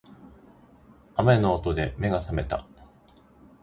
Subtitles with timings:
[1.15, 2.65] 雨の音で目が覚めた